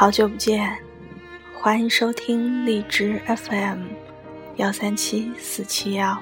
[0.00, 0.78] 好久不见，
[1.52, 3.82] 欢迎收听荔枝 FM
[4.56, 6.18] 幺三七四七幺。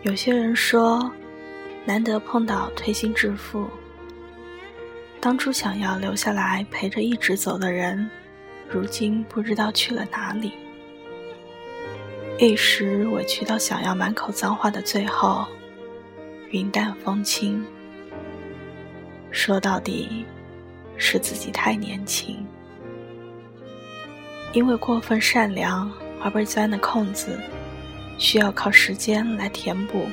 [0.00, 1.12] 有些人说，
[1.84, 3.68] 难得碰到推心置腹，
[5.20, 8.08] 当初想要留下来陪着一直走的人，
[8.70, 10.52] 如今不知道去了哪里。
[12.38, 15.46] 一时委屈到想要满口脏话的最后，
[16.48, 17.62] 云淡风轻。
[19.32, 20.26] 说到底，
[20.98, 22.46] 是自己太年轻，
[24.52, 25.90] 因为过分善良
[26.22, 27.40] 而被钻的空子，
[28.18, 30.06] 需要靠时间来填补。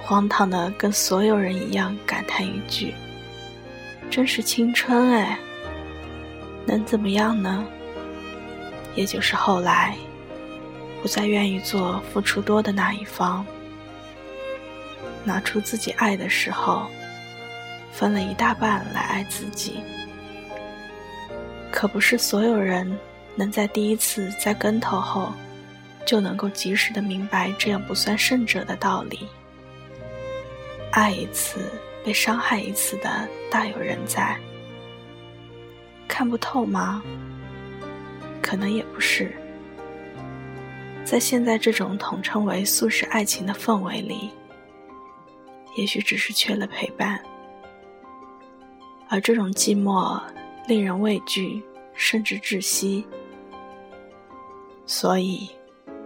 [0.00, 2.94] 荒唐的跟所有人一样感叹一句
[4.08, 5.36] ：“真是青春哎！”
[6.64, 7.66] 能怎么样呢？
[8.94, 9.96] 也就是后来，
[11.02, 13.44] 不再愿意做付出多的那一方，
[15.24, 16.86] 拿出自己爱的时候。
[17.98, 19.80] 分了一大半来爱自己，
[21.72, 22.96] 可不是所有人
[23.34, 25.32] 能在第一次栽跟头后，
[26.06, 29.26] 就能够及时的明白这样不算胜者的道理。
[30.92, 31.58] 爱一次
[32.04, 34.38] 被伤害一次的大有人在，
[36.06, 37.02] 看不透吗？
[38.40, 39.32] 可能也不是，
[41.04, 44.30] 在现在这种统称为素食爱情的氛围里，
[45.76, 47.20] 也许只是缺了陪伴。
[49.08, 50.20] 而这种寂寞
[50.66, 51.62] 令人畏惧，
[51.94, 53.06] 甚至窒息，
[54.84, 55.48] 所以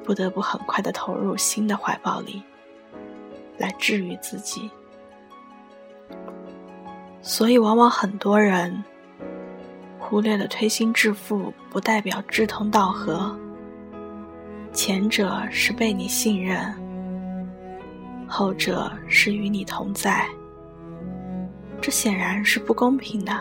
[0.04, 2.42] 不得不很快的投入新的怀抱里，
[3.58, 4.70] 来治愈自己。
[7.20, 8.82] 所以，往往很多人
[9.98, 13.36] 忽略了推心置腹不代表志同道合，
[14.72, 16.74] 前者是被你信任，
[18.28, 20.28] 后者是与你同在。
[21.82, 23.36] 这显然是不公平的。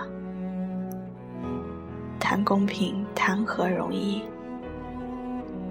[2.20, 4.24] 谈公平，谈何容易？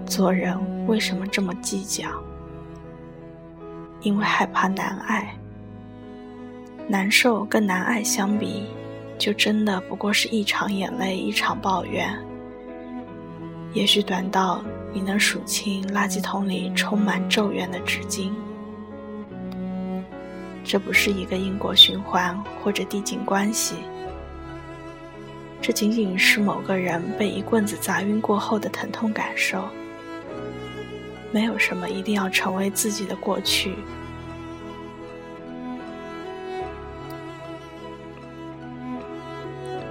[0.05, 2.07] 做人为什么这么计较？
[3.99, 5.35] 因为害怕难爱。
[6.87, 8.67] 难受跟难爱相比，
[9.17, 12.09] 就真的不过是一场眼泪，一场抱怨。
[13.73, 18.31] 也许短到你能数清垃圾桶里充满咒怨的纸巾。
[20.71, 23.75] 这不是一个因果循环或者递进关系，
[25.61, 29.67] 这仅仅是某个人被一棍子砸晕过后的疼痛感受。
[31.29, 33.75] 没有什么一定要成为自己的过去，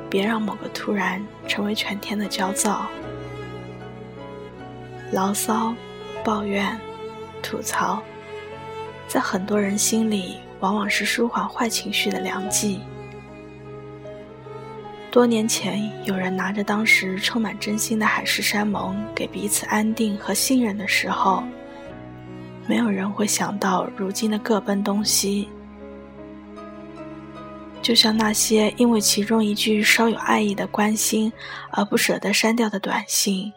[0.08, 2.88] 别让某个突然成为全天的焦躁、
[5.12, 5.74] 牢骚、
[6.24, 6.80] 抱怨、
[7.42, 8.02] 吐槽，
[9.06, 10.38] 在很多人心里。
[10.60, 12.80] 往往是舒缓坏情绪的良剂。
[15.10, 21.42] 多年前，有人拿着当时充满真心的海誓山盟给彼此安定和信任的时候，
[22.68, 25.48] 没有人会想到如今的各奔东西。
[27.82, 31.32] 就像那些因为其中一句稍有爱意的关心
[31.70, 33.52] 而不舍得删掉的短信，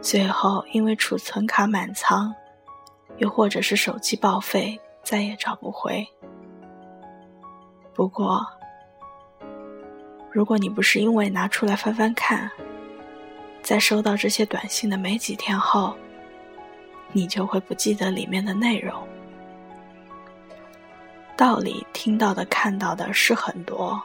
[0.00, 2.32] 最后因为储存卡满仓，
[3.16, 4.78] 又或者是手机报废。
[5.04, 6.06] 再也找不回。
[7.92, 8.44] 不过，
[10.32, 12.50] 如果你不是因为拿出来翻翻看，
[13.62, 15.94] 在收到这些短信的没几天后，
[17.12, 19.06] 你就会不记得里面的内容。
[21.36, 24.02] 道理听到的、看到的是很多，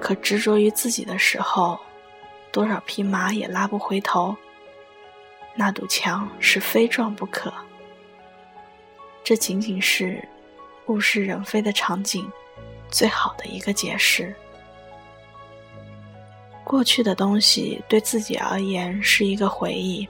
[0.00, 1.78] 可执着于自己的时候，
[2.50, 4.34] 多少匹马也拉不回头。
[5.54, 7.52] 那堵墙是非撞不可。
[9.26, 10.22] 这仅仅是
[10.86, 12.30] 物是人非的场景，
[12.92, 14.32] 最好的一个解释。
[16.62, 20.06] 过去的东西对自己而言是一个回忆。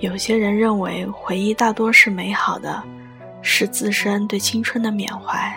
[0.00, 2.82] 有些人认为回忆大多是美好的，
[3.42, 5.56] 是自身对青春的缅怀。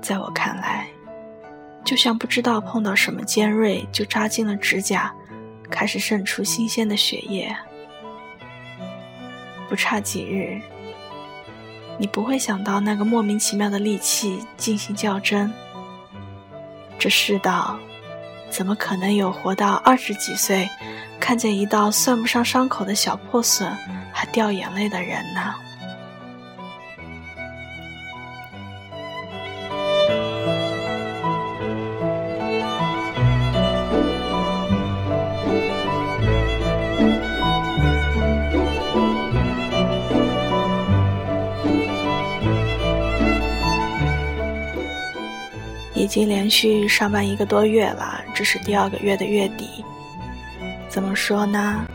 [0.00, 0.88] 在我看来，
[1.84, 5.14] 就像不知道碰到什么尖锐就扎进了指甲，
[5.70, 7.56] 开始渗出新鲜的血液。
[9.68, 10.60] 不差几日，
[11.98, 15.52] 你不会想到那个莫名其妙的利器进行较真。
[16.98, 17.76] 这世道，
[18.50, 20.68] 怎么可能有活到二十几岁，
[21.18, 23.70] 看见一道算不上伤口的小破损
[24.12, 25.54] 还掉眼泪的人呢？
[46.12, 49.82] 已经连续上班一个多月了，这是第二个月的月底。
[50.86, 51.86] 怎么说呢？